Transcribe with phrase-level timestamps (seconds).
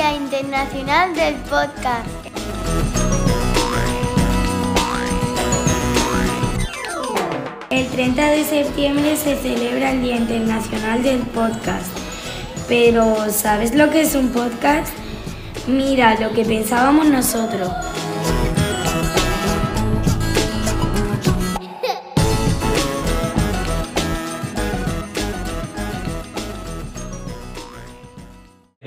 [0.00, 0.10] Episodio 1.
[0.10, 2.08] Día Internacional del Podcast.
[7.70, 11.90] El 30 de septiembre se celebra el Día Internacional del Podcast.
[12.68, 14.92] Pero, ¿sabes lo que es un podcast?
[15.66, 17.68] Mira, lo que pensábamos nosotros.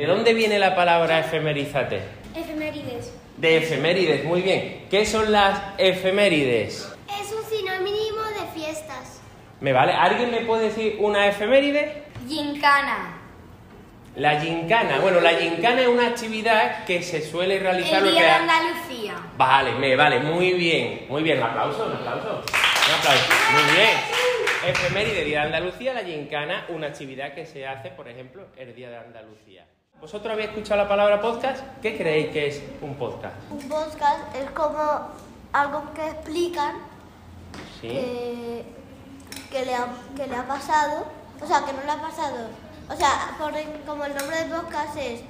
[0.04, 2.02] ¿De dónde viene la palabra efemerízate?
[2.36, 3.14] Efemérides.
[3.38, 4.86] De efemérides, muy bien.
[4.92, 6.94] ¿Qué son las efemérides?
[7.08, 9.22] Es un sinónimo de fiestas.
[9.62, 9.94] ¿Me vale?
[9.94, 12.04] ¿Alguien me puede decir una efeméride?
[12.28, 13.18] Gincana.
[14.18, 15.00] La gincana.
[15.00, 18.06] Bueno, la gincana es una actividad que se suele realizar...
[18.06, 19.14] El Día de Andalucía.
[19.38, 21.06] Vale, me vale, muy bien.
[21.08, 22.44] Muy bien, un aplauso, un aplauso.
[22.44, 23.34] Un aplauso.
[23.54, 23.98] Muy bien.
[24.68, 28.90] Efeméride, Día de Andalucía, la gincana, una actividad que se hace, por ejemplo, el Día
[28.90, 29.66] de Andalucía.
[30.02, 31.64] ¿Vosotros habéis escuchado la palabra podcast?
[31.82, 33.36] ¿Qué creéis que es un podcast?
[33.52, 34.78] Un podcast es como
[35.54, 36.76] algo que explican
[37.80, 37.88] ¿Sí?
[37.88, 38.66] que,
[39.50, 41.06] que le ha, que le ha pasado,
[41.42, 42.50] o sea, que no le ha pasado.
[42.90, 43.54] O sea, por
[43.86, 45.22] como el nombre del podcast es,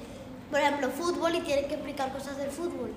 [0.50, 2.92] por ejemplo, fútbol y tienen que explicar cosas del fútbol.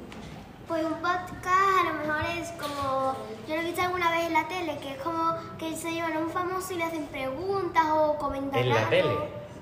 [0.67, 3.13] Pues un podcast a lo mejor es como,
[3.47, 6.13] yo lo he visto alguna vez en la tele, que es como que se llevan
[6.13, 8.89] a un famoso y le hacen preguntas o comentan ¿En la algo.
[8.89, 9.15] tele?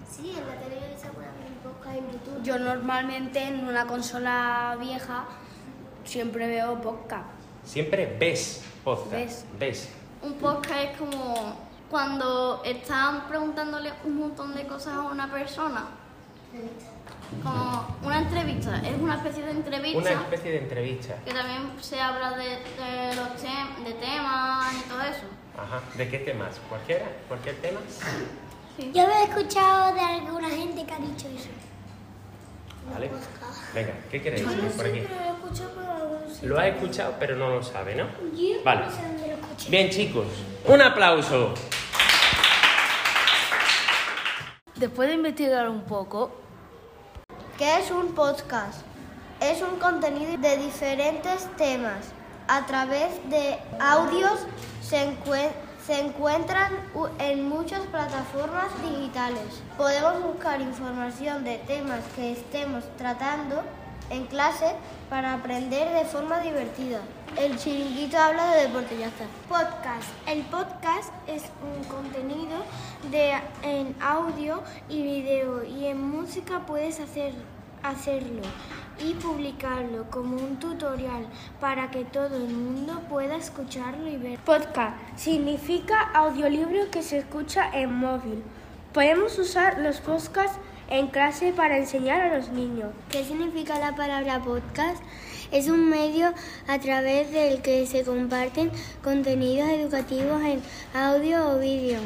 [0.10, 2.44] Sí, en la tele yo he visto alguna vez podcast en YouTube.
[2.44, 5.26] Yo normalmente en una consola vieja
[6.04, 7.26] siempre veo podcast.
[7.64, 9.12] Siempre ves podcast.
[9.12, 9.46] Ves.
[9.60, 9.90] Ves.
[10.22, 11.56] Un podcast es como
[11.90, 15.86] cuando están preguntándole un montón de cosas a una persona.
[17.44, 21.16] Como una entrevista, es una especie de entrevista Una especie de entrevista.
[21.26, 25.26] que también se habla de, de los tem- de temas y todo eso.
[25.58, 25.82] Ajá.
[25.98, 26.60] ¿De qué temas?
[26.70, 27.06] ¿Cualquiera?
[27.28, 27.80] ¿Cualquier tema?
[28.94, 31.50] Yo lo he escuchado de alguna gente que ha dicho eso.
[32.94, 33.12] Vale.
[33.74, 34.44] Venga, ¿qué queréis?
[34.76, 35.00] Por aquí.
[35.02, 38.06] lo he escuchado por algunos Lo ha escuchado, pero no lo sabe, ¿no?
[38.36, 38.86] Yo Vale.
[38.86, 39.70] no sé dónde lo escuché.
[39.70, 40.28] Bien, chicos.
[40.66, 41.54] Un aplauso.
[44.76, 46.42] Después de investigar un poco,
[47.58, 48.82] ¿Qué es un podcast?
[49.40, 52.06] Es un contenido de diferentes temas.
[52.50, 54.46] A través de audios
[54.82, 55.52] se, encue-
[55.86, 56.74] se encuentran
[57.20, 59.62] en muchas plataformas digitales.
[59.78, 63.62] Podemos buscar información de temas que estemos tratando
[64.10, 64.76] en clase
[65.10, 67.02] para aprender de forma divertida.
[67.38, 68.96] El chiringuito habla de deporte.
[69.48, 70.10] Podcast.
[70.28, 72.64] El podcast es un contenido
[73.12, 77.34] de, en audio y video y en música puedes hacer,
[77.84, 78.42] hacerlo
[79.00, 81.26] y publicarlo como un tutorial
[81.60, 84.40] para que todo el mundo pueda escucharlo y ver.
[84.40, 88.44] Podcast significa audiolibro que se escucha en móvil.
[88.94, 90.58] Podemos usar los podcasts
[90.90, 92.90] en clase para enseñar a los niños.
[93.10, 95.02] ¿Qué significa la palabra podcast?
[95.52, 96.34] Es un medio
[96.68, 98.72] a través del que se comparten
[99.04, 100.62] contenidos educativos en
[100.94, 102.00] audio o vídeo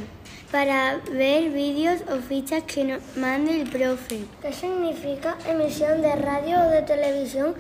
[0.51, 4.25] para ver vídeos o fichas que nos mande el profe.
[4.41, 7.53] ¿Qué significa emisión de radio o de televisión?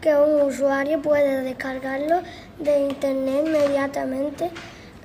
[0.00, 2.22] Que un usuario puede descargarlo
[2.58, 4.50] de internet inmediatamente,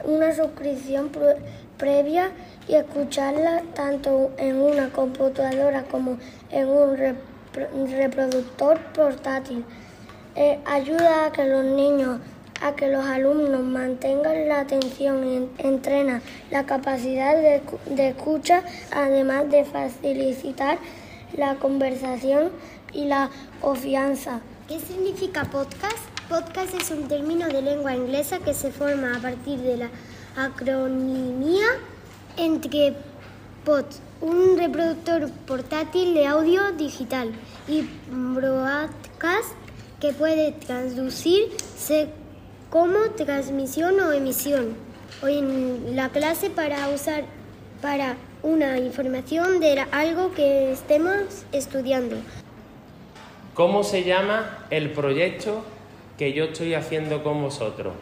[0.03, 1.37] una suscripción pr-
[1.77, 2.31] previa
[2.67, 6.17] y escucharla tanto en una computadora como
[6.51, 9.63] en un repro- reproductor portátil.
[10.35, 12.19] Eh, ayuda a que los niños,
[12.61, 16.21] a que los alumnos mantengan la atención y en- entrena
[16.51, 20.77] la capacidad de, de escucha, además de facilitar
[21.35, 22.51] la conversación
[22.93, 23.29] y la
[23.61, 24.39] confianza.
[24.67, 26.16] ¿Qué significa podcast?
[26.29, 29.89] Podcast es un término de lengua inglesa que se forma a partir de la
[30.35, 31.65] acronimia
[32.35, 32.95] entre
[33.63, 33.85] pod,
[34.19, 37.31] un reproductor portátil de audio digital,
[37.69, 39.53] y broadcast,
[40.01, 42.09] que puede traducirse
[42.69, 44.75] como transmisión o emisión.
[45.23, 47.23] Hoy en la clase para usar
[47.81, 52.17] para una información de algo que estemos estudiando.
[53.53, 55.63] ¿Cómo se llama el proyecto
[56.17, 57.93] que yo estoy haciendo con vosotros?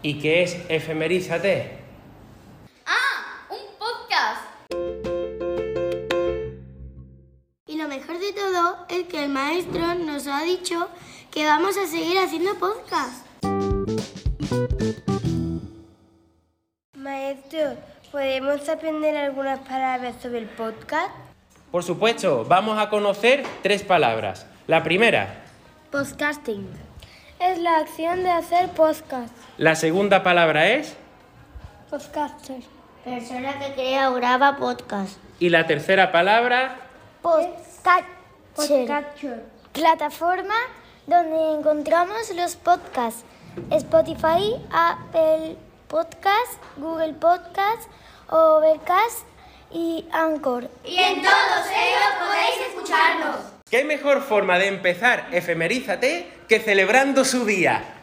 [0.00, 1.78] ¿Y qué es Efemerízate?
[2.86, 3.48] ¡Ah!
[3.50, 4.42] ¡Un podcast!
[7.66, 10.88] Y lo mejor de todo es que el maestro nos ha dicho
[11.32, 13.26] que vamos a seguir haciendo podcast.
[16.96, 17.76] Maestro,
[18.12, 21.10] ¿podemos aprender algunas palabras sobre el podcast?
[21.72, 24.46] Por supuesto, vamos a conocer tres palabras.
[24.68, 25.47] La primera,
[25.90, 26.68] Podcasting.
[27.40, 29.32] Es la acción de hacer podcast.
[29.56, 30.94] la segunda palabra es
[31.88, 32.60] Podcaster.
[33.04, 35.16] Persona que crea o graba podcast.
[35.40, 36.76] Y la tercera palabra,
[37.22, 39.44] Podcatcher.
[39.72, 40.54] Plataforma
[41.06, 43.24] donde encontramos los podcasts.
[43.70, 45.56] Spotify, Apple
[45.88, 47.88] Podcast, Google Podcast,
[48.28, 49.24] Overcast
[49.72, 50.68] y Anchor.
[53.70, 57.97] ¿Qué mejor forma de empezar Efemerízate que celebrando su día?